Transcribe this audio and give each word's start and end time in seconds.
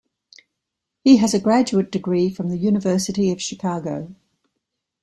He 1.03 1.17
has 1.17 1.35
a 1.35 1.39
graduate 1.39 1.91
degree 1.91 2.31
from 2.31 2.49
the 2.49 2.57
University 2.57 3.31
of 3.31 3.39
Chicago. 3.39 4.15